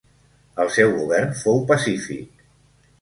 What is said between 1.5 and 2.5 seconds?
pacífic.